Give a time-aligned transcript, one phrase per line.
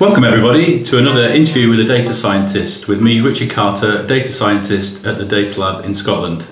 [0.00, 5.04] Welcome, everybody, to another interview with a data scientist with me, Richard Carter, data scientist
[5.04, 6.46] at the Data Lab in Scotland.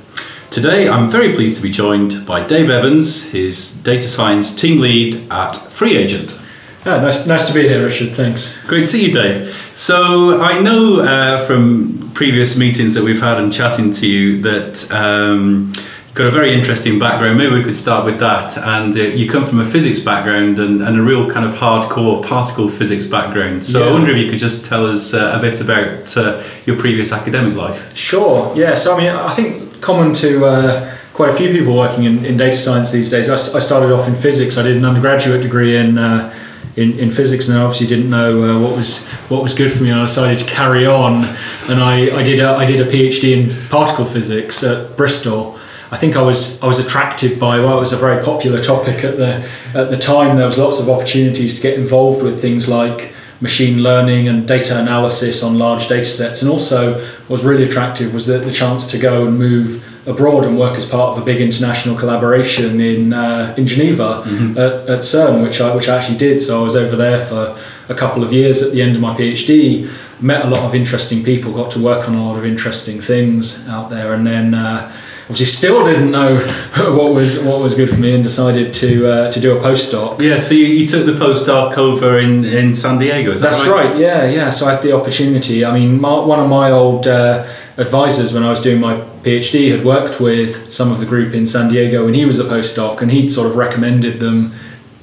[0.51, 5.15] Today, I'm very pleased to be joined by Dave Evans, his data science team lead
[5.31, 6.39] at FreeAgent.
[6.85, 8.15] Yeah, nice, nice to be here, Richard.
[8.15, 8.63] Thanks.
[8.67, 9.51] Great to see you, Dave.
[9.75, 14.93] So, I know uh, from previous meetings that we've had and chatting to you that
[14.93, 15.73] um,
[16.19, 17.39] got a very interesting background.
[17.39, 18.59] Maybe we could start with that.
[18.59, 22.27] And uh, you come from a physics background and, and, a real kind of hardcore
[22.27, 23.65] particle physics background.
[23.65, 23.89] So yeah.
[23.89, 27.13] I wonder if you could just tell us uh, a bit about uh, your previous
[27.13, 27.97] academic life.
[27.97, 28.53] Sure.
[28.57, 28.75] Yeah.
[28.75, 32.37] So I mean, I think common to uh, quite a few people working in, in
[32.37, 33.31] data science these days.
[33.31, 34.59] I, I, started off in physics.
[34.59, 35.99] I did an undergraduate degree in.
[35.99, 36.35] Uh,
[36.77, 39.83] in, in physics, and I obviously didn't know uh, what was what was good for
[39.83, 39.91] me.
[39.91, 41.25] And I decided to carry on,
[41.69, 45.58] and I, I did a, I did a PhD in particle physics at Bristol,
[45.91, 49.05] I think I was I was attracted by well, it was a very popular topic
[49.05, 50.37] at the at the time.
[50.37, 54.79] There was lots of opportunities to get involved with things like machine learning and data
[54.79, 58.91] analysis on large data sets, and also what was really attractive was the, the chance
[58.91, 63.15] to go and move abroad and work as part of a big international collaboration in
[63.15, 64.59] uh, in Geneva mm-hmm.
[64.59, 66.43] at, at CERN, which I which I actually did.
[66.43, 67.59] So I was over there for
[67.89, 69.91] a couple of years at the end of my PhD.
[70.21, 73.67] Met a lot of interesting people, got to work on a lot of interesting things
[73.69, 74.53] out there, and then.
[74.53, 74.93] Uh,
[75.29, 76.37] obviously still didn't know
[76.97, 80.21] what was what was good for me and decided to uh, to do a postdoc.
[80.21, 83.33] Yeah, so you, you, took the postdoc over in, in San Diego.
[83.33, 83.91] That That's right?
[83.91, 83.97] right?
[83.99, 84.51] Yeah, yeah.
[84.51, 85.65] So I had the opportunity.
[85.65, 87.47] I mean, my, one of my old uh,
[87.77, 91.47] advisors when I was doing my PhD had worked with some of the group in
[91.47, 94.55] San Diego, and he was a postdoc, and he'd sort of recommended them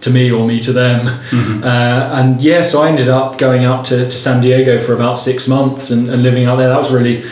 [0.02, 1.06] to me or me to them.
[1.06, 1.64] Mm-hmm.
[1.76, 5.18] Uh, and yeah, so I ended up going out to, to San Diego for about
[5.18, 6.70] six months and, and living out there.
[6.70, 7.26] That was really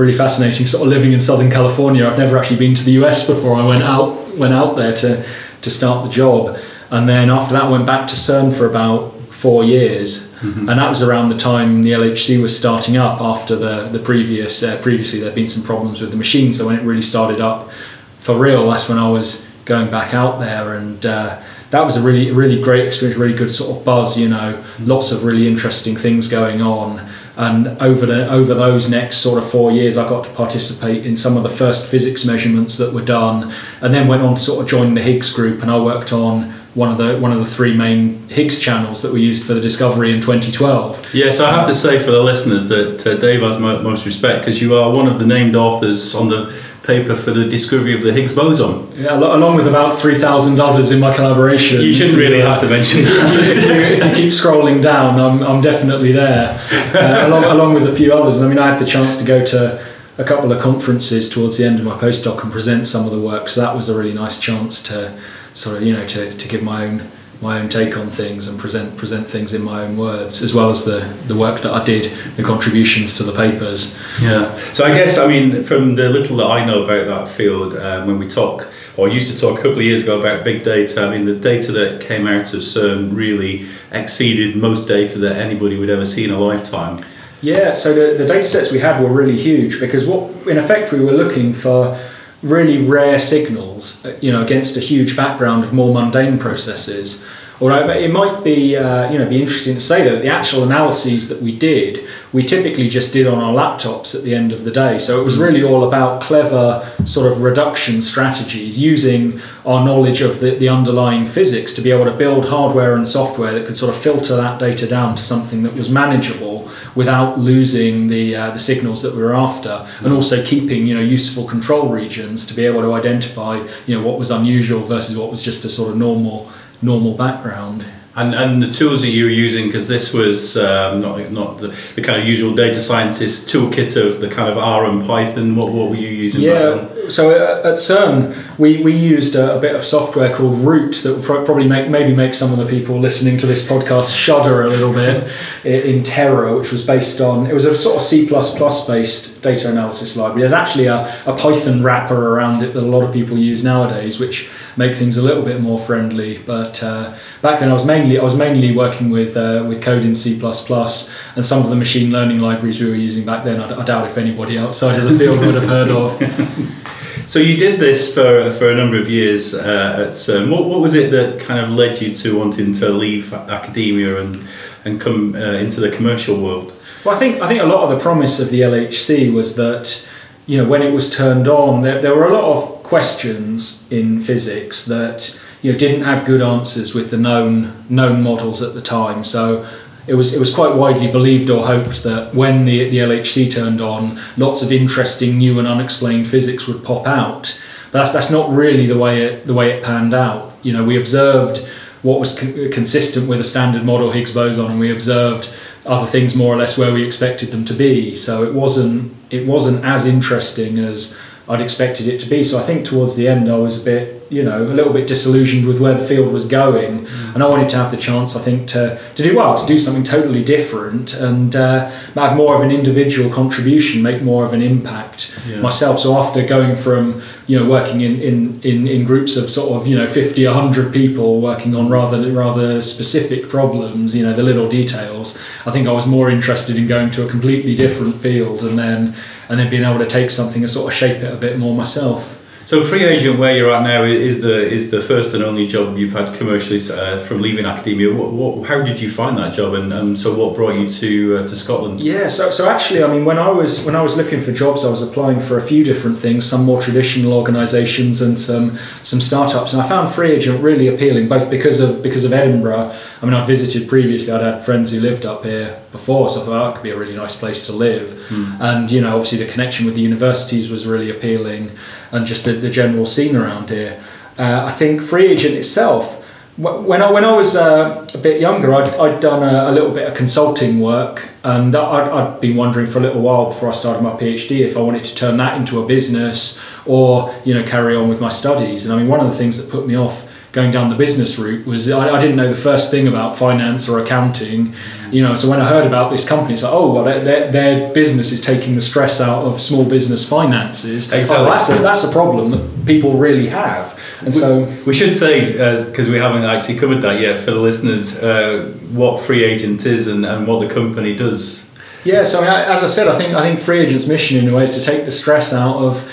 [0.00, 0.66] really fascinating.
[0.66, 3.54] Sort of living in Southern California, I've never actually been to the US before.
[3.54, 5.24] I went out went out there to
[5.62, 6.58] to start the job,
[6.90, 10.68] and then after that, I went back to CERN for about four years, mm-hmm.
[10.68, 13.20] and that was around the time the LHC was starting up.
[13.20, 16.78] After the the previous uh, previously, there'd been some problems with the machine, so when
[16.78, 17.70] it really started up
[18.18, 21.04] for real, that's when I was going back out there and.
[21.04, 21.40] Uh,
[21.70, 24.86] that was a really, really great experience, really good sort of buzz, you know, mm-hmm.
[24.86, 27.08] lots of really interesting things going on
[27.40, 31.16] and over the over those next sort of four years I got to participate in
[31.16, 34.62] some of the first physics measurements that were done and then went on to sort
[34.62, 37.46] of join the Higgs group and I worked on one of the one of the
[37.46, 41.14] three main Higgs channels that were used for the discovery in 2012.
[41.14, 44.42] Yeah, so I have to say for the listeners that uh, Dave has most respect
[44.42, 48.02] because you are one of the named authors on the paper for the discovery of
[48.02, 48.90] the Higgs boson.
[48.96, 51.80] Yeah, along with about 3,000 others in my collaboration.
[51.80, 53.56] You shouldn't really have to mention that.
[53.56, 56.58] if, you, if, you, keep scrolling down, I'm, I'm definitely there,
[56.94, 58.36] uh, along, along with a few others.
[58.36, 59.84] And I mean, I had the chance to go to
[60.18, 63.20] a couple of conferences towards the end of my postdoc and present some of the
[63.20, 65.18] work, so that was a really nice chance to
[65.54, 68.58] sort of, you know, to, to give my own my own take on things and
[68.58, 71.82] present present things in my own words, as well as the the work that I
[71.84, 73.98] did, the contributions to the papers.
[74.20, 74.54] Yeah.
[74.72, 78.06] So I guess I mean, from the little that I know about that field, um,
[78.06, 81.06] when we talk or used to talk a couple of years ago about big data,
[81.06, 85.78] I mean, the data that came out of CERN really exceeded most data that anybody
[85.78, 87.04] would ever see in a lifetime.
[87.40, 87.72] Yeah.
[87.72, 91.00] So the the data sets we had were really huge because what in effect we
[91.00, 91.98] were looking for
[92.42, 97.24] really rare signals, uh, you know, against a huge background of more mundane processes.
[97.60, 101.28] Although it might be, uh, you know, be interesting to say that the actual analyses
[101.28, 104.70] that we did, we typically just did on our laptops at the end of the
[104.70, 104.98] day.
[104.98, 105.42] So it was mm.
[105.42, 111.26] really all about clever sort of reduction strategies, using our knowledge of the, the underlying
[111.26, 114.58] physics to be able to build hardware and software that could sort of filter that
[114.58, 119.22] data down to something that was manageable without losing the uh, the signals that we
[119.22, 123.56] were after, and also keeping you know useful control regions to be able to identify
[123.86, 126.50] you know what was unusual versus what was just a sort of normal
[126.82, 127.84] normal background.
[128.16, 131.68] And, and the tools that you were using, because this was um, not not the,
[131.94, 135.54] the, kind of usual data scientist toolkit of the kind of R and Python.
[135.54, 136.42] What, what were you using?
[136.42, 141.14] Yeah, so at CERN we, we used a, a, bit of software called Root that
[141.14, 144.68] would probably make maybe make some of the people listening to this podcast shudder a
[144.68, 145.30] little bit
[145.64, 150.16] in terror, which was based on it was a sort of C based data analysis
[150.16, 150.40] library.
[150.40, 154.18] There's actually a, a Python wrapper around it that a lot of people use nowadays,
[154.18, 156.38] which make things a little bit more friendly.
[156.38, 160.04] But uh, back then, I was mainly I was mainly working with uh, with code
[160.04, 163.60] in C and some of the machine learning libraries we were using back then.
[163.60, 166.10] I, I doubt if anybody outside of the field would have heard of.
[167.30, 170.50] So you did this for for a number of years uh, at CERN.
[170.50, 174.42] What what was it that kind of led you to wanting to leave academia and
[174.84, 176.72] and come uh, into the commercial world?
[177.04, 180.08] Well, I think I think a lot of the promise of the LHC was that
[180.46, 184.18] you know when it was turned on, there, there were a lot of questions in
[184.18, 188.82] physics that you know didn't have good answers with the known known models at the
[188.82, 189.22] time.
[189.24, 189.64] So
[190.08, 193.80] it was it was quite widely believed or hoped that when the the LHC turned
[193.80, 197.44] on, lots of interesting new and unexplained physics would pop out.
[197.92, 200.52] But that's that's not really the way it the way it panned out.
[200.62, 201.58] You know, we observed
[202.02, 205.54] what was con- consistent with a standard model Higgs boson, and we observed
[205.86, 208.16] other things more or less where we expected them to be.
[208.16, 211.20] So it wasn't it wasn't as interesting as
[211.50, 212.44] I'd expected it to be.
[212.44, 215.06] So I think towards the end I was a bit you know a little bit
[215.06, 217.34] disillusioned with where the field was going, mm.
[217.34, 219.78] and I wanted to have the chance, I think, to to do well, to do
[219.78, 224.62] something totally different and uh, have more of an individual contribution, make more of an
[224.62, 225.60] impact yeah.
[225.60, 225.98] myself.
[225.98, 229.88] So after going from you know working in, in, in, in groups of sort of
[229.88, 234.68] you know 50 100 people working on rather rather specific problems you know the little
[234.68, 235.36] details
[235.66, 239.16] i think i was more interested in going to a completely different field and then
[239.48, 241.74] and then being able to take something and sort of shape it a bit more
[241.74, 242.39] myself
[242.70, 246.12] so FreeAgent, where you're at now, is the is the first and only job you've
[246.12, 248.14] had commercially uh, from leaving academia.
[248.14, 251.38] What, what, how did you find that job, and, and so what brought you to
[251.38, 251.98] uh, to Scotland?
[251.98, 254.84] Yeah, so, so actually, I mean, when I was when I was looking for jobs,
[254.84, 259.20] I was applying for a few different things, some more traditional organisations and some some
[259.20, 262.96] startups, and I found FreeAgent really appealing, both because of because of Edinburgh.
[263.20, 264.32] I mean, I visited previously.
[264.32, 266.90] I'd had friends who lived up here before, so I thought oh, it could be
[266.90, 268.60] a really nice place to live, mm.
[268.60, 271.72] and you know, obviously the connection with the universities was really appealing
[272.12, 274.02] and just the, the general scene around here.
[274.38, 276.18] Uh, I think FreeAgent itself.
[276.56, 279.92] When I when I was uh, a bit younger, I'd, I'd done a, a, little
[279.92, 283.72] bit of consulting work, and I'd, I'd been wondering for a little while before I
[283.72, 287.64] started my PhD if I wanted to turn that into a business or you know
[287.64, 288.84] carry on with my studies.
[288.84, 291.38] And I mean, one of the things that put me off going down the business
[291.38, 294.74] route was I, I, didn't know the first thing about finance or accounting
[295.12, 297.92] you know so when i heard about this company it's like oh well their, their
[297.92, 301.12] business is taking the stress out of small business finances.
[301.12, 301.46] Exactly.
[301.46, 303.98] oh, that's, a, that's a problem that people really have.
[304.20, 305.52] And we, so we should say
[305.86, 310.08] because uh, we haven't actually covered that yet for the listeners uh, what FreeAgent is
[310.08, 311.70] and, and what the company does.
[312.04, 314.56] Yeah so I mean, as i said i think i think FreeAgent's mission in a
[314.56, 316.10] way is to take the stress out of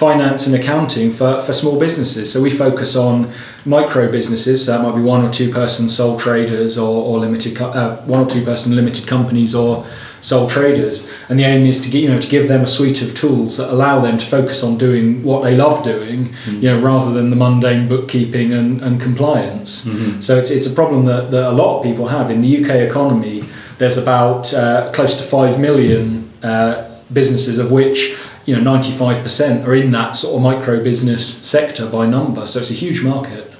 [0.00, 2.32] finance and accounting for, for small businesses.
[2.32, 3.30] So we focus on
[3.66, 4.64] micro businesses.
[4.64, 8.20] So that might be one or two person sole traders or, or limited uh, one
[8.24, 9.86] or two person limited companies or
[10.22, 11.12] sole traders.
[11.28, 13.58] And the aim is to get, you know to give them a suite of tools
[13.58, 16.62] that allow them to focus on doing what they love doing, mm-hmm.
[16.62, 19.84] you know, rather than the mundane bookkeeping and, and compliance.
[19.84, 20.20] Mm-hmm.
[20.22, 22.70] So it's, it's a problem that, that a lot of people have in the UK
[22.90, 23.44] economy.
[23.76, 29.74] There's about uh, close to five million uh, businesses of which you know 95% are
[29.74, 32.46] in that sort of micro business sector by number.
[32.46, 33.50] So it's a huge market.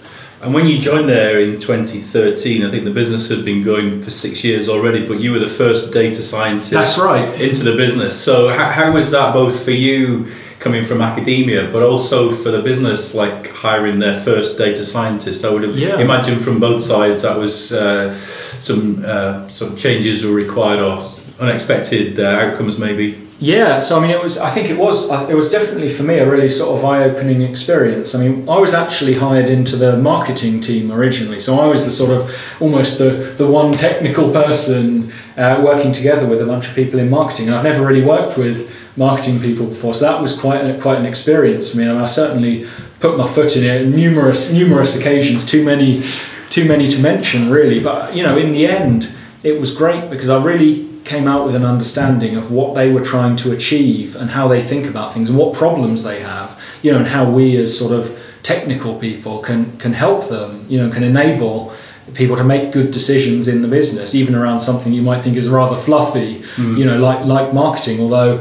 [0.42, 4.08] And when you joined there in 2013 i think the business had been going for
[4.08, 7.38] six years already but you were the first data scientist that's right.
[7.40, 8.18] into the business.
[8.18, 12.62] So how, how was that both for you coming from academia but also for the
[12.62, 15.44] business like hiring their first data scientist?
[15.44, 15.98] I would yeah.
[15.98, 20.96] imagine from both sides that was uh, some uh, some changes were required or
[21.38, 24.36] unexpected uh, outcomes maybe yeah, so I mean, it was.
[24.36, 25.10] I think it was.
[25.30, 28.14] It was definitely for me a really sort of eye-opening experience.
[28.14, 31.90] I mean, I was actually hired into the marketing team originally, so I was the
[31.90, 36.74] sort of almost the the one technical person uh, working together with a bunch of
[36.74, 37.46] people in marketing.
[37.46, 40.98] And I've never really worked with marketing people before, so that was quite a, quite
[40.98, 41.84] an experience for me.
[41.84, 42.68] And I certainly
[43.00, 46.04] put my foot in it numerous numerous occasions, too many
[46.50, 47.80] too many to mention really.
[47.80, 49.10] But you know, in the end,
[49.42, 53.04] it was great because I really came out with an understanding of what they were
[53.14, 56.48] trying to achieve and how they think about things and what problems they have,
[56.82, 60.78] you know, and how we as sort of technical people can can help them, you
[60.80, 61.72] know, can enable
[62.14, 65.48] people to make good decisions in the business, even around something you might think is
[65.48, 66.78] rather fluffy, mm.
[66.78, 68.00] you know, like like marketing.
[68.00, 68.32] Although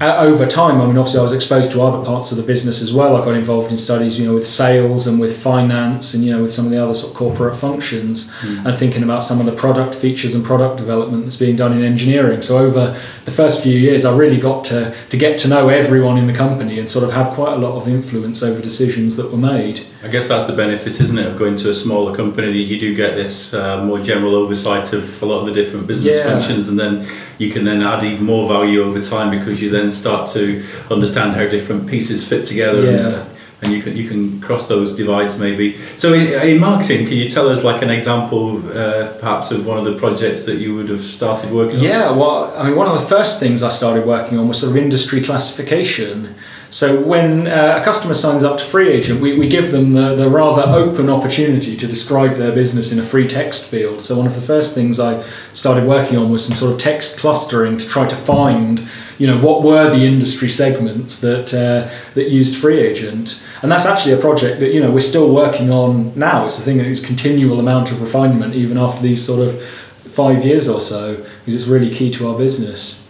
[0.00, 2.92] over time, I mean, obviously, I was exposed to other parts of the business as
[2.92, 3.14] well.
[3.14, 6.42] I got involved in studies, you know, with sales and with finance, and you know,
[6.42, 8.64] with some of the other sort of corporate functions, mm.
[8.64, 11.84] and thinking about some of the product features and product development that's being done in
[11.84, 12.42] engineering.
[12.42, 16.18] So over the first few years, I really got to to get to know everyone
[16.18, 19.30] in the company and sort of have quite a lot of influence over decisions that
[19.30, 19.86] were made.
[20.02, 22.48] I guess that's the benefit, isn't it, of going to a smaller company?
[22.48, 25.86] That you do get this uh, more general oversight of a lot of the different
[25.86, 26.24] business yeah.
[26.24, 27.08] functions, and then
[27.38, 31.34] you can then add even more value over time because you then start to understand
[31.34, 32.84] how different pieces fit together.
[32.84, 32.90] Yeah.
[32.90, 33.24] And, uh,
[33.62, 35.78] and you can you can cross those divides maybe.
[35.96, 39.78] So in, in marketing, can you tell us like an example, uh, perhaps of one
[39.78, 41.82] of the projects that you would have started working on?
[41.82, 44.76] Yeah, well, I mean, one of the first things I started working on was sort
[44.76, 46.34] of industry classification.
[46.70, 50.28] So when uh, a customer signs up to FreeAgent, we, we give them the, the
[50.28, 54.02] rather open opportunity to describe their business in a free text field.
[54.02, 55.22] So one of the first things I
[55.52, 58.88] started working on was some sort of text clustering to try to find,
[59.18, 64.14] you know, what were the industry segments that uh, that used FreeAgent, and that's actually
[64.14, 66.46] a project that you know we're still working on now.
[66.46, 70.44] It's a thing that is continual amount of refinement even after these sort of five
[70.44, 73.08] years or so because it's really key to our business.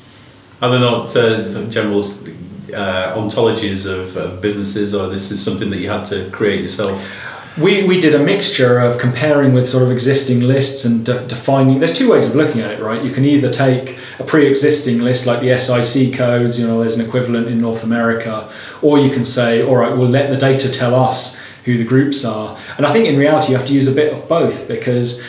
[0.63, 5.79] Are there not uh, general uh, ontologies of, of businesses, or this is something that
[5.79, 7.34] you had to create yourself?
[7.57, 11.79] We, we did a mixture of comparing with sort of existing lists and de- defining.
[11.79, 13.05] There's two ways of looking at it, right?
[13.05, 16.99] You can either take a pre existing list like the SIC codes, you know, there's
[16.99, 18.51] an equivalent in North America,
[18.83, 22.25] or you can say, all right, we'll let the data tell us who the groups
[22.25, 22.59] are.
[22.77, 25.23] And I think in reality, you have to use a bit of both because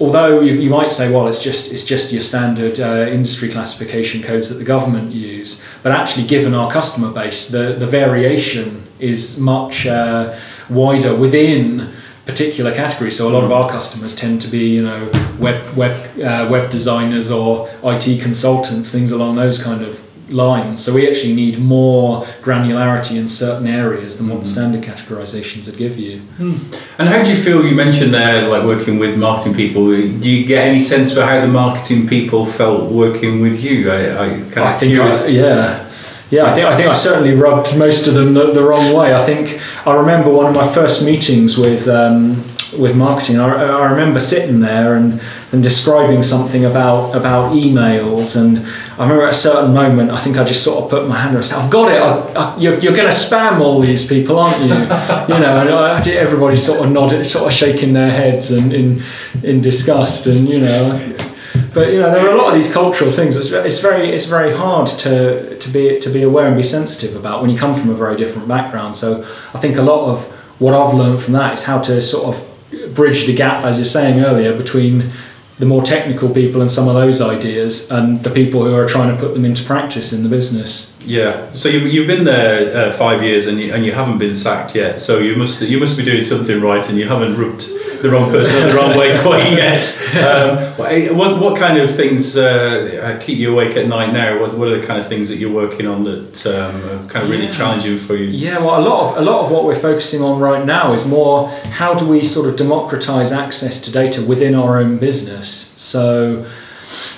[0.00, 4.22] although you, you might say, well, it's just it's just your standard uh, industry classification
[4.22, 9.38] codes that the government use, but actually, given our customer base, the the variation is
[9.38, 9.86] much.
[9.86, 11.92] Uh, wider within
[12.24, 13.16] particular categories.
[13.16, 16.70] So a lot of our customers tend to be, you know, web web uh, web
[16.70, 20.84] designers or IT consultants, things along those kind of lines.
[20.84, 24.52] So we actually need more granularity in certain areas than what the mm-hmm.
[24.52, 26.20] standard categorizations would give you.
[26.38, 26.80] Mm.
[26.98, 27.64] And how do you feel?
[27.64, 29.86] You mentioned there, like working with marketing people.
[29.86, 33.90] Do you get any sense for how the marketing people felt working with you?
[33.90, 35.82] I, I kind of I think, I, yeah.
[36.28, 39.14] Yeah, I think I think I certainly rubbed most of them the, the wrong way.
[39.14, 42.42] I think I remember one of my first meetings with um,
[42.76, 43.38] with marketing.
[43.38, 45.20] I, I remember sitting there and,
[45.52, 48.66] and describing something about about emails, and
[48.98, 51.36] I remember at a certain moment, I think I just sort of put my hand
[51.36, 52.02] up and said, "I've got it.
[52.02, 54.74] I, I, you're, you're going to spam all these people, aren't you?"
[55.34, 59.02] you know, and I, everybody sort of nodded, sort of shaking their heads and in
[59.44, 61.35] in disgust, and you know
[61.76, 63.36] but you know there are a lot of these cultural things.
[63.36, 67.14] It's, it's very it's very hard to to be to be aware and be sensitive
[67.14, 68.96] about when you come from a very different background.
[68.96, 70.24] So I think a lot of
[70.58, 73.84] what I've learned from that is how to sort of bridge the gap, as you're
[73.84, 75.12] saying earlier, between
[75.58, 79.14] the more technical people and some of those ideas and the people who are trying
[79.14, 80.95] to put them into practice in the business.
[81.06, 81.52] Yeah.
[81.52, 84.74] So you've, you've been there uh, five years and you, and you haven't been sacked
[84.74, 84.98] yet.
[85.00, 87.64] So you must you must be doing something right and you haven't rubbed
[88.02, 89.84] the wrong person the wrong way quite yet.
[90.16, 94.40] Um, what, what kind of things uh, keep you awake at night now?
[94.40, 97.24] What, what are the kind of things that you're working on that um, are kind
[97.24, 97.52] of really yeah.
[97.52, 98.26] challenging for you?
[98.26, 101.06] Yeah, well, a lot of a lot of what we're focusing on right now is
[101.06, 105.72] more how do we sort of democratize access to data within our own business.
[105.76, 106.46] So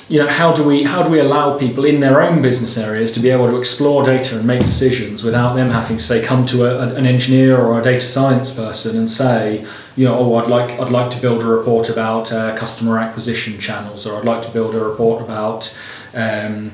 [0.08, 3.12] you know how do we how do we allow people in their own business areas
[3.12, 6.46] to be able to explore data and make decisions without them having to say come
[6.46, 9.66] to a, an engineer or a data science person and say
[9.96, 13.58] you know oh I'd like I'd like to build a report about uh, customer acquisition
[13.58, 15.78] channels or I'd like to build a report about
[16.14, 16.72] um,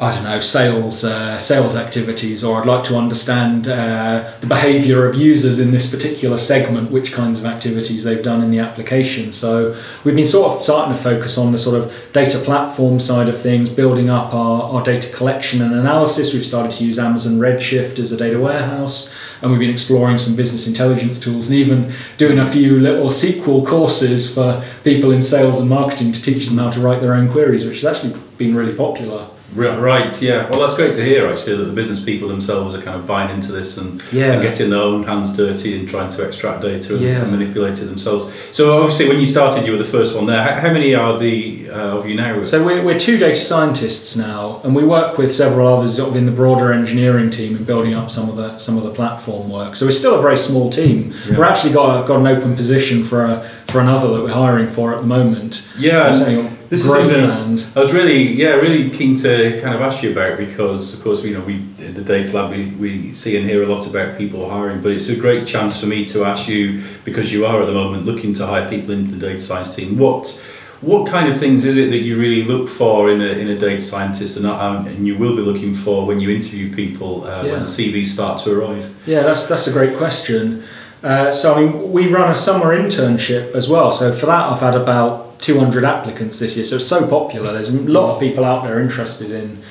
[0.00, 5.04] I don't know sales uh, sales activities, or I'd like to understand uh, the behaviour
[5.04, 9.32] of users in this particular segment, which kinds of activities they've done in the application.
[9.32, 13.28] So we've been sort of starting to focus on the sort of data platform side
[13.28, 16.32] of things, building up our, our data collection and analysis.
[16.32, 19.12] We've started to use Amazon Redshift as a data warehouse,
[19.42, 23.66] and we've been exploring some business intelligence tools, and even doing a few little SQL
[23.66, 27.28] courses for people in sales and marketing to teach them how to write their own
[27.28, 29.28] queries, which has actually been really popular.
[29.54, 30.48] Right, yeah.
[30.50, 33.30] Well, that's great to hear actually that the business people themselves are kind of buying
[33.30, 34.32] into this and, yeah.
[34.32, 37.22] and getting their own hands dirty and trying to extract data and, yeah.
[37.22, 38.32] and, manipulate it themselves.
[38.52, 40.42] So, obviously, when you started, you were the first one there.
[40.42, 42.42] How, how many are the uh, of you now?
[42.42, 46.16] So, we're, we're two data scientists now, and we work with several others sort of
[46.16, 49.50] in the broader engineering team and building up some of the some of the platform
[49.50, 49.76] work.
[49.76, 51.14] So, we're still a very small team.
[51.26, 51.38] Yeah.
[51.38, 54.94] We're actually got, got an open position for a, for another that we're hiring for
[54.94, 55.68] at the moment.
[55.78, 56.12] Yeah.
[56.12, 60.12] So this is something I was really, yeah, really keen to kind of ask you
[60.12, 63.48] about because, of course, you know, we in the data lab we, we see and
[63.48, 66.46] hear a lot about people hiring, but it's a great chance for me to ask
[66.48, 69.74] you because you are at the moment looking to hire people into the data science
[69.74, 69.98] team.
[69.98, 70.42] What
[70.80, 73.58] what kind of things is it that you really look for in a, in a
[73.58, 77.52] data scientist and, and you will be looking for when you interview people uh, yeah.
[77.52, 78.94] when the CVs start to arrive?
[79.06, 80.62] Yeah, that's that's a great question.
[81.02, 83.90] Uh, so I mean, we run a summer internship as well.
[83.90, 87.52] So for that, I've had about 200 applicants this year, so it's so popular.
[87.52, 89.62] There's a lot of people out there interested in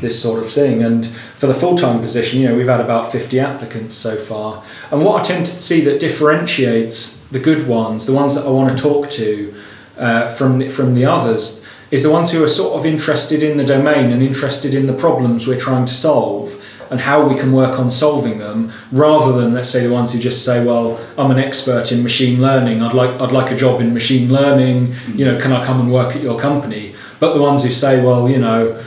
[0.00, 0.82] this sort of thing.
[0.82, 4.64] And for the full time position, you know, we've had about 50 applicants so far.
[4.90, 8.50] And what I tend to see that differentiates the good ones, the ones that I
[8.50, 9.54] want to talk to
[9.96, 13.64] uh, from from the others, is the ones who are sort of interested in the
[13.64, 16.61] domain and interested in the problems we're trying to solve
[16.92, 20.20] and how we can work on solving them rather than let's say the ones who
[20.20, 23.80] just say well I'm an expert in machine learning I'd like I'd like a job
[23.80, 25.18] in machine learning mm-hmm.
[25.18, 28.04] you know can I come and work at your company but the ones who say
[28.04, 28.80] well you know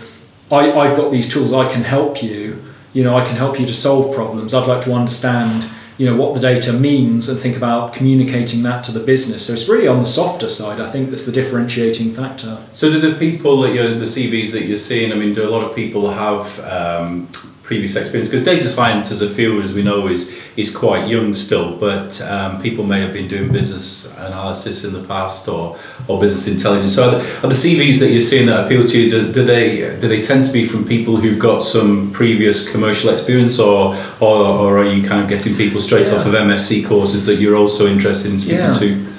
[0.51, 3.65] I, I've got these tools I can help you you know I can help you
[3.65, 7.55] to solve problems I'd like to understand you know what the data means and think
[7.55, 9.45] about communicating that to the business.
[9.47, 10.81] So it's really on the softer side.
[10.81, 12.61] I think that's the differentiating factor.
[12.73, 15.13] So do the people that you're the CVs that you're seeing?
[15.13, 17.29] I mean, do a lot of people have um,
[17.65, 18.29] previous experience?
[18.29, 22.21] Because data science as a field, as we know, is is quite young still, but
[22.21, 26.95] um, people may have been doing business analysis in the past or, or business intelligence.
[26.95, 29.11] So, are the, are the CVs that you're seeing that appeal to you?
[29.11, 33.09] Do, do, they do they tend to be from people who've got some previous commercial
[33.09, 36.15] experience, or or, or are you kind of getting people straight yeah.
[36.15, 38.71] off of MSc courses that you're also interested in speaking yeah.
[38.71, 39.14] to?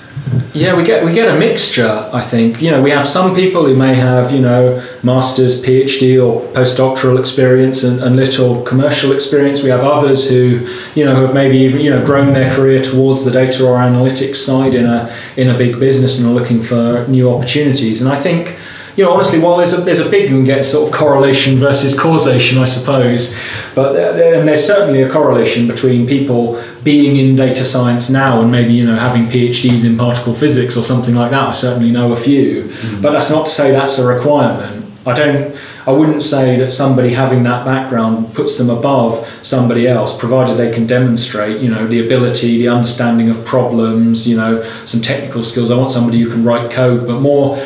[0.52, 2.08] Yeah, we get we get a mixture.
[2.12, 6.16] I think you know we have some people who may have you know masters, PhD,
[6.16, 9.62] or postdoctoral experience and, and little commercial experience.
[9.62, 13.24] We have others who you know have maybe even you know grown their career towards
[13.24, 17.06] the data or analytics side in a in a big business and are looking for
[17.06, 18.02] new opportunities.
[18.02, 18.58] And I think
[18.96, 21.56] you know, honestly, while there's a, there's a big, you can get sort of correlation
[21.56, 23.36] versus causation, I suppose,
[23.74, 28.50] but there, and there's certainly a correlation between people being in data science now and
[28.50, 31.48] maybe, you know, having PhDs in particle physics or something like that.
[31.48, 33.02] I certainly know a few, mm-hmm.
[33.02, 34.84] but that's not to say that's a requirement.
[35.06, 40.18] I don't, I wouldn't say that somebody having that background puts them above somebody else,
[40.18, 45.00] provided they can demonstrate, you know, the ability, the understanding of problems, you know, some
[45.00, 45.70] technical skills.
[45.70, 47.56] I want somebody who can write code, but more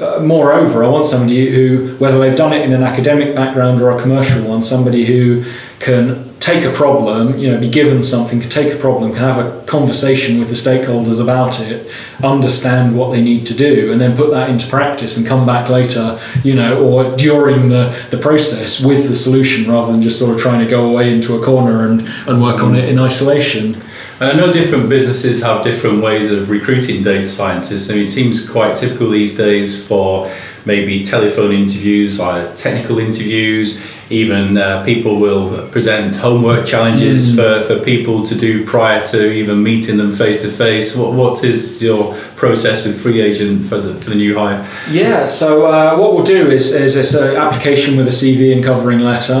[0.00, 3.90] uh, moreover, I want somebody who, whether they've done it in an academic background or
[3.90, 5.44] a commercial one, somebody who
[5.80, 9.44] can take a problem, you know, be given something, can take a problem, can have
[9.44, 11.90] a conversation with the stakeholders about it,
[12.22, 15.68] understand what they need to do, and then put that into practice and come back
[15.68, 20.34] later, you know, or during the, the process with the solution rather than just sort
[20.34, 23.76] of trying to go away into a corner and, and work on it in isolation.
[24.20, 27.88] And I know different businesses have different ways of recruiting data scientists.
[27.88, 30.28] I mean, it seems quite typical these days for
[30.68, 37.36] maybe telephone interviews, or technical interviews, even uh, people will present homework challenges mm.
[37.36, 40.96] for, for people to do prior to even meeting them face to face.
[40.96, 44.60] What What is your process with FreeAgent for the, for the new hire?
[44.90, 48.64] Yeah, so uh, what we'll do is, is this uh, application with a CV and
[48.64, 49.40] covering letter.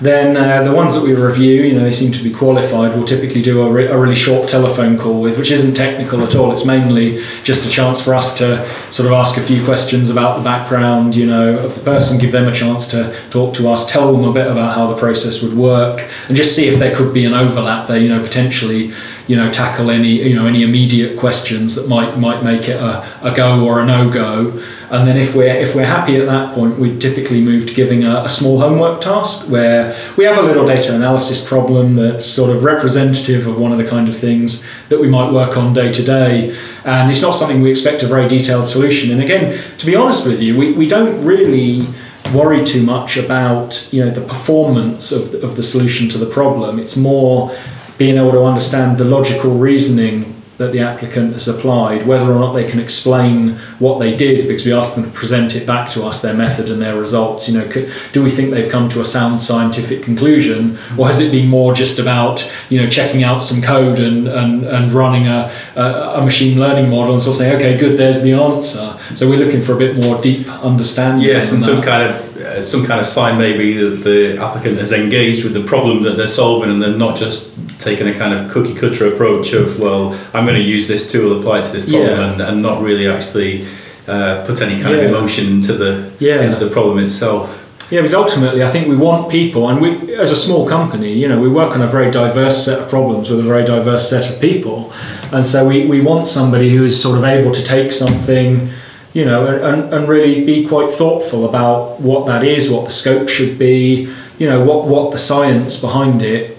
[0.00, 2.94] Then uh, the ones that we review, you know, they seem to be qualified.
[2.94, 6.36] We'll typically do a, re- a really short telephone call with, which isn't technical at
[6.36, 6.52] all.
[6.52, 8.48] It's mainly just a chance for us to
[8.92, 12.32] sort of ask a few questions about the background, you know, of the person, give
[12.32, 15.42] them a chance to talk to us, tell them a bit about how the process
[15.42, 18.92] would work, and just see if there could be an overlap there, you know, potentially
[19.28, 23.06] you know tackle any you know any immediate questions that might might make it a,
[23.22, 24.60] a go or a no go
[24.90, 28.04] and then if we're if we're happy at that point we typically move to giving
[28.04, 32.50] a, a, small homework task where we have a little data analysis problem that's sort
[32.50, 35.92] of representative of one of the kind of things that we might work on day
[35.92, 36.56] to day.
[36.86, 39.10] And it's not something we expect a very detailed solution.
[39.10, 41.86] And again to be honest with you we, we don't really
[42.32, 46.78] worry too much about you know the performance of of the solution to the problem.
[46.78, 47.54] It's more
[47.98, 52.52] being able to understand the logical reasoning that the applicant has applied, whether or not
[52.52, 56.04] they can explain what they did, because we ask them to present it back to
[56.04, 57.48] us, their method and their results.
[57.48, 61.20] You know, could, do we think they've come to a sound scientific conclusion, or has
[61.20, 65.28] it been more just about you know checking out some code and and, and running
[65.28, 65.82] a, a,
[66.16, 68.98] a machine learning model and sort of saying, okay, good, there's the answer.
[69.14, 71.24] So we're looking for a bit more deep understanding.
[71.24, 72.27] Yes, and some kind of
[72.62, 76.26] some kind of sign maybe that the applicant has engaged with the problem that they're
[76.26, 80.44] solving and they're not just taking a kind of cookie cutter approach of well I'm
[80.44, 82.32] going to use this tool apply to this problem yeah.
[82.32, 83.66] and, and, not really actually
[84.06, 85.02] uh, put any kind yeah.
[85.02, 86.42] of emotion into the yeah.
[86.42, 87.64] into the problem itself.
[87.90, 91.26] Yeah, because ultimately, I think we want people, and we, as a small company, you
[91.26, 94.30] know, we work on a very diverse set of problems with a very diverse set
[94.30, 94.92] of people,
[95.32, 98.68] and so we, we want somebody who is sort of able to take something
[99.12, 103.28] you know, and, and really be quite thoughtful about what that is, what the scope
[103.28, 106.56] should be, you know, what, what the science behind it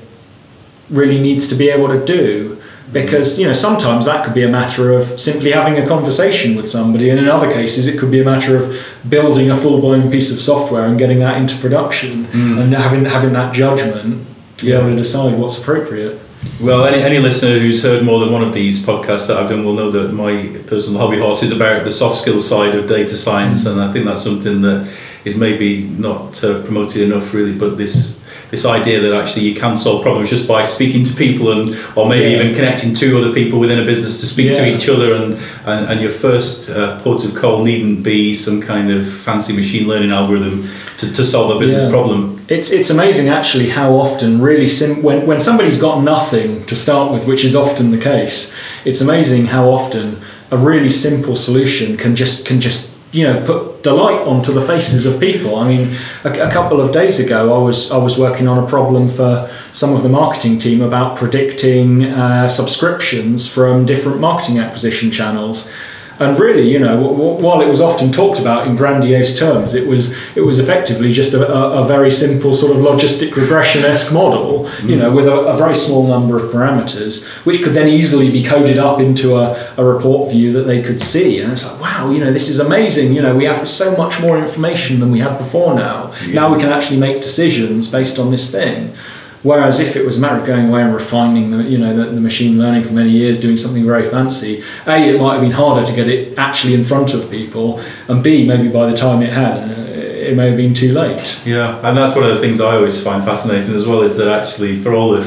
[0.89, 2.61] really needs to be able to do.
[2.91, 6.67] Because, you know, sometimes that could be a matter of simply having a conversation with
[6.67, 8.75] somebody, and in other cases, it could be a matter of
[9.07, 12.59] building a full blown piece of software and getting that into production mm.
[12.59, 14.25] and having, having that judgment
[14.57, 16.19] to be able to decide what's appropriate.
[16.61, 19.65] Well, any, any listener who's heard more than one of these podcasts that I've done
[19.65, 23.15] will know that my personal hobby horse is about the soft skills side of data
[23.15, 24.93] science, and I think that's something that
[25.25, 27.57] is maybe not uh, promoted enough, really.
[27.57, 31.51] But this this idea that actually you can solve problems just by speaking to people
[31.51, 32.41] and or maybe yeah.
[32.41, 34.57] even connecting two other people within a business to speak yeah.
[34.57, 35.33] to each other and,
[35.65, 39.87] and, and your first uh, port of call needn't be some kind of fancy machine
[39.87, 41.89] learning algorithm to, to solve a business yeah.
[41.89, 42.38] problem.
[42.49, 47.13] It's, it's amazing actually how often really sim- when, when somebody's got nothing to start
[47.13, 50.19] with, which is often the case, it's amazing how often
[50.51, 55.05] a really simple solution can just can just you know put delight onto the faces
[55.05, 55.55] of people.
[55.55, 58.67] I mean, a, a, couple of days ago, I was I was working on a
[58.67, 65.11] problem for some of the marketing team about predicting uh, subscriptions from different marketing acquisition
[65.11, 65.71] channels.
[66.19, 69.73] And really, you know, w- w- while it was often talked about in grandiose terms,
[69.73, 73.85] it was it was effectively just a, a, a very simple sort of logistic regression
[73.85, 77.87] esque model, you know, with a, a, very small number of parameters, which could then
[77.87, 81.39] easily be coded up into a, a report view that they could see.
[81.39, 83.13] And it's like, wow, you know, this is amazing.
[83.13, 86.13] You know, we have so much more information than we had before now.
[86.25, 86.35] Yeah.
[86.35, 88.93] Now we can actually make decisions based on this thing.
[89.41, 92.11] Whereas if it was a matter of going away and refining the, you know, the,
[92.11, 95.51] the, machine learning for many years, doing something very fancy, A, it might have been
[95.51, 99.21] harder to get it actually in front of people, and B, maybe by the time
[99.21, 101.41] it had, uh, it may have been too late.
[101.45, 104.27] Yeah, and that's one of the things I always find fascinating as well, is that
[104.27, 105.21] actually for all the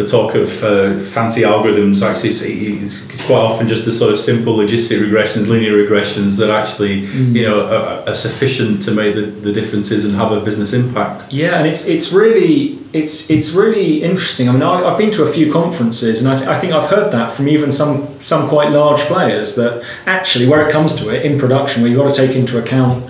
[0.00, 4.18] the talk of uh, fancy algorithms actually it's, it's, quite often just the sort of
[4.18, 7.34] simple logistic regressions linear regressions that actually mm.
[7.34, 11.30] you know are, are, sufficient to make the, the differences and have a business impact
[11.30, 15.24] yeah and it's it's really it's it's really interesting I mean I, have been to
[15.24, 18.48] a few conferences and I, th- I think I've heard that from even some some
[18.48, 22.14] quite large players that actually where it comes to it in production where you've got
[22.14, 23.04] to take into account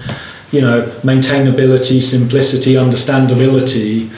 [0.50, 4.10] you know maintainability simplicity understandability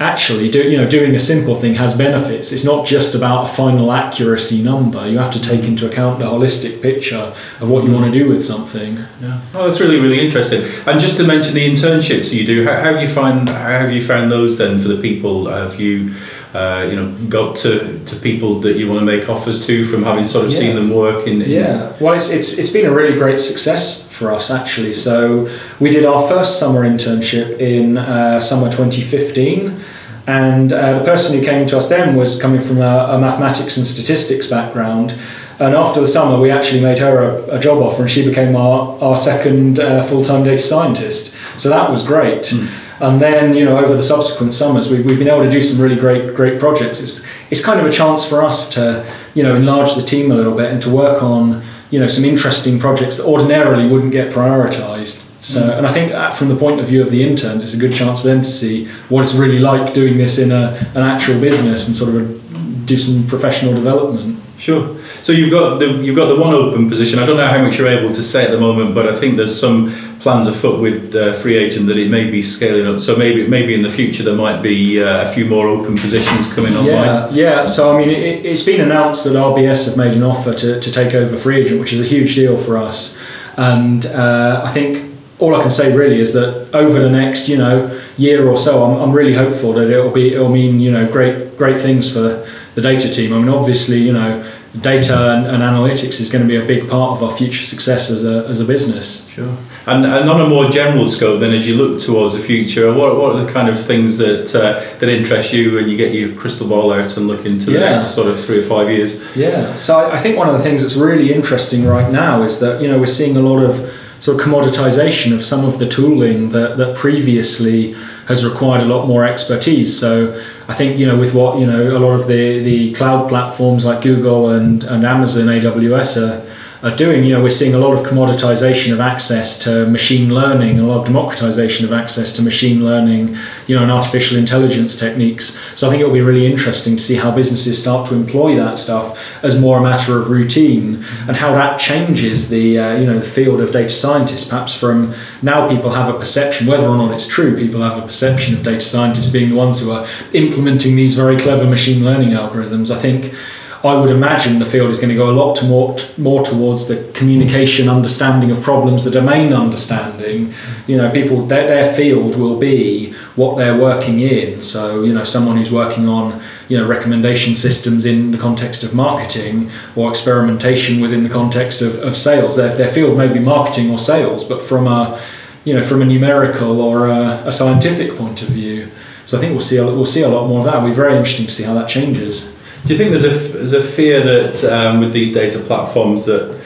[0.00, 2.52] actually do, you know doing a simple thing has benefits.
[2.52, 5.06] It's not just about a final accuracy number.
[5.06, 8.26] You have to take into account the holistic picture of what you want to do
[8.26, 8.96] with something.
[9.20, 9.40] Yeah.
[9.54, 10.62] Oh that's really really interesting.
[10.86, 13.92] And just to mention the internships you do how, how have you find how have
[13.92, 15.48] you found those then for the people?
[15.48, 16.14] Have you
[16.54, 20.02] uh, you know got to, to people that you want to make offers to from
[20.02, 20.58] having sort of yeah.
[20.58, 24.08] seen them work in, in, yeah well it's, it's it's been a really great success
[24.10, 29.80] for us actually so we did our first summer internship in uh, summer 2015
[30.26, 33.76] and uh, the person who came to us then was coming from a, a, mathematics
[33.76, 35.18] and statistics background.
[35.58, 38.54] And after the summer, we actually made her a, a job offer, and she became
[38.54, 41.36] our, our second uh, full time data scientist.
[41.58, 42.42] So that was great.
[42.44, 42.68] Mm.
[43.00, 45.82] And then, you know, over the subsequent summers, we've, we've been able to do some
[45.82, 47.00] really great, great projects.
[47.00, 50.34] It's, it's kind of a chance for us to, you know, enlarge the team a
[50.34, 54.32] little bit and to work on, you know, some interesting projects that ordinarily wouldn't get
[54.32, 55.26] prioritized.
[55.42, 55.78] So, mm.
[55.78, 58.20] and I think from the point of view of the interns, it's a good chance
[58.20, 61.88] for them to see what it's really like doing this in a, an actual business
[61.88, 62.40] and sort of a,
[62.84, 64.38] do some professional development.
[64.58, 64.98] Sure.
[65.22, 67.18] So you've got the you've got the one open position.
[67.18, 69.38] I don't know how much you're able to say at the moment, but I think
[69.38, 69.88] there's some
[70.20, 73.00] plans afoot with uh, FreeAgent that it may be scaling up.
[73.00, 76.52] So maybe maybe in the future there might be uh, a few more open positions
[76.52, 76.88] coming online.
[76.94, 77.64] Yeah, yeah.
[77.64, 80.92] So I mean, it, has been announced that RBS have made an offer to, to
[80.92, 83.20] take over FreeAgent, which is a huge deal for us.
[83.56, 87.56] And uh, I think all I can say really is that over the next you
[87.56, 91.10] know year or so, I'm, I'm really hopeful that it'll be it'll mean you know
[91.10, 93.32] great great things for the data team.
[93.32, 94.44] I mean, obviously you know
[94.78, 98.08] data and, and analytics is going to be a big part of our future success
[98.08, 99.28] as a as a business.
[99.28, 99.56] Sure.
[99.86, 103.16] And, and on a more general scope, then, as you look towards the future, what,
[103.16, 106.32] what are the kind of things that uh, that interest you when you get your
[106.34, 107.78] crystal ball out and look into yeah.
[107.78, 109.24] the next sort of three or five years?
[109.36, 109.74] Yeah.
[109.76, 112.80] So I, I think one of the things that's really interesting right now is that
[112.80, 113.74] you know we're seeing a lot of
[114.20, 117.92] sort of commoditization of some of the tooling that, that previously
[118.28, 119.98] has required a lot more expertise.
[119.98, 123.28] So I think you know with what you know a lot of the the cloud
[123.28, 126.49] platforms like Google and, and Amazon AWS are
[126.82, 127.24] are doing.
[127.24, 131.00] You know, we're seeing a lot of commoditization of access to machine learning, a lot
[131.00, 135.60] of democratization of access to machine learning, you know, and artificial intelligence techniques.
[135.76, 138.78] So I think it'll be really interesting to see how businesses start to employ that
[138.78, 143.18] stuff as more a matter of routine, and how that changes the uh, you know
[143.18, 144.48] the field of data scientists.
[144.48, 148.06] Perhaps from now, people have a perception, whether or not it's true, people have a
[148.06, 152.30] perception of data scientists being the ones who are implementing these very clever machine learning
[152.30, 152.94] algorithms.
[152.94, 153.34] I think
[153.82, 157.10] I would imagine the field is going to go a lot more, more towards the
[157.14, 160.52] communication understanding of problems, the domain understanding.
[160.86, 164.60] You know, people their, their field will be what they're working in.
[164.60, 168.94] So, you know, someone who's working on you know recommendation systems in the context of
[168.94, 172.56] marketing or experimentation within the context of, of sales.
[172.56, 175.20] Their, their field may be marketing or sales, but from a
[175.64, 178.88] you know from a numerical or a, a scientific point of view.
[179.26, 180.76] So I think we'll see a, we'll see a lot more of that.
[180.76, 182.56] It'll be very interesting to see how that changes.
[182.86, 186.60] Do you think there's a there's a fear that um, with these data platforms that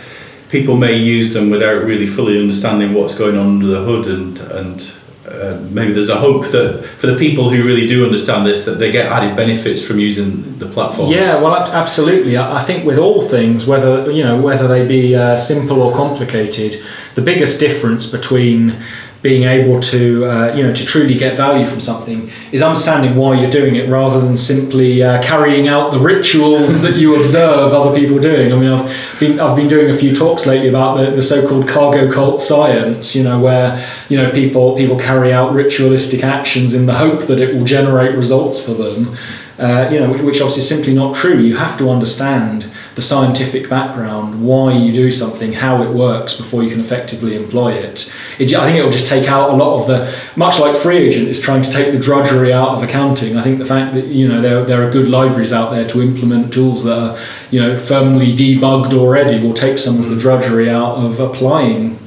[0.48, 4.38] people may use them without really fully understanding what's going on under the hood and
[4.38, 4.92] and
[5.28, 8.78] uh, maybe there's a hope that for the people who really do understand this that
[8.78, 11.10] they get added benefits from using the platform.
[11.10, 12.36] Yeah, well, absolutely.
[12.36, 16.82] I think with all things, whether you know whether they be uh, simple or complicated,
[17.14, 18.76] the biggest difference between
[19.24, 23.40] being able to uh, you know to truly get value from something is understanding why
[23.40, 27.98] you're doing it rather than simply uh, carrying out the rituals that you observe other
[27.98, 28.52] people doing.
[28.52, 31.66] I mean, I've been I've been doing a few talks lately about the, the so-called
[31.66, 33.16] cargo cult science.
[33.16, 37.40] You know, where you know people people carry out ritualistic actions in the hope that
[37.40, 39.16] it will generate results for them.
[39.58, 41.38] Uh, you know, which, which obviously is simply not true.
[41.38, 46.62] You have to understand the scientific background, why you do something, how it works before
[46.62, 48.14] you can effectively employ it.
[48.38, 51.26] it I think it will just take out a lot of the, much like FreeAgent
[51.26, 53.36] is trying to take the drudgery out of accounting.
[53.36, 56.02] I think the fact that you know there, there are good libraries out there to
[56.02, 57.18] implement tools that are
[57.50, 61.98] you know firmly debugged already will take some of the drudgery out of applying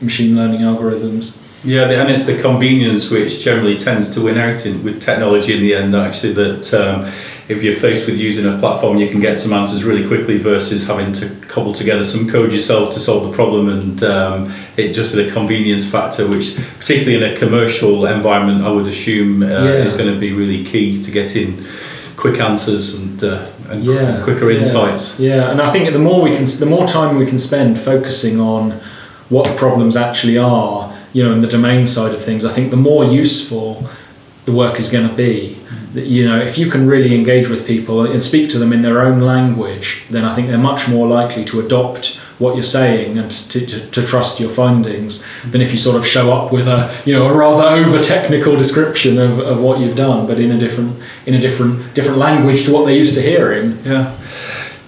[0.00, 1.42] machine learning algorithms.
[1.64, 5.60] Yeah, and it's the convenience which generally tends to win out in, with technology in
[5.60, 5.96] the end.
[5.96, 7.12] Actually, that um,
[7.48, 10.86] if you're faced with using a platform, you can get some answers really quickly versus
[10.86, 13.68] having to cobble together some code yourself to solve the problem.
[13.68, 18.70] And um, it just with a convenience factor, which particularly in a commercial environment, I
[18.70, 19.84] would assume uh, yeah.
[19.84, 21.64] is going to be really key to getting
[22.16, 25.20] quick answers and, uh, and, yeah, quicker insights.
[25.20, 28.40] Yeah, and I think the more we can, the more time we can spend focusing
[28.40, 28.72] on
[29.28, 32.70] what the problems actually are, you know, in the domain side of things, I think
[32.70, 33.88] the more useful
[34.46, 35.58] the work is going to be
[35.96, 39.00] you know if you can really engage with people and speak to them in their
[39.00, 43.30] own language then i think they're much more likely to adopt what you're saying and
[43.30, 46.94] to, to, to trust your findings than if you sort of show up with a
[47.06, 50.58] you know a rather over technical description of, of what you've done but in a
[50.58, 54.16] different in a different different language to what they're used to hearing yeah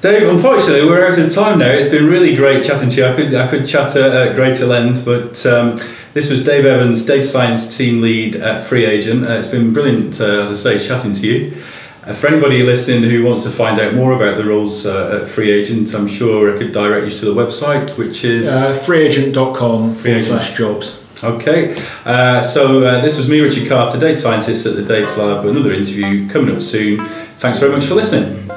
[0.00, 1.72] Dave, unfortunately, we're out of time now.
[1.72, 3.04] It's been really great chatting to you.
[3.04, 5.76] I could I could chat at, at greater length, but um,
[6.14, 9.28] this was Dave Evans, data science team lead at FreeAgent.
[9.28, 11.62] Uh, it's been brilliant, uh, as I say, chatting to you.
[12.04, 15.28] Uh, for anybody listening who wants to find out more about the roles uh, at
[15.28, 20.22] FreeAgent, I'm sure I could direct you to the website, which is uh, freeagent.com forward
[20.22, 21.04] slash jobs.
[21.22, 25.44] Okay, uh, so uh, this was me, Richard Carter, data scientist at the Data Lab.
[25.44, 27.04] Another interview coming up soon.
[27.38, 28.48] Thanks very much for listening.